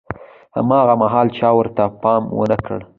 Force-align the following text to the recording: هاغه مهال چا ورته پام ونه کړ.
هاغه 0.55 0.95
مهال 1.01 1.27
چا 1.37 1.49
ورته 1.57 1.83
پام 2.01 2.23
ونه 2.39 2.57
کړ. 2.65 2.79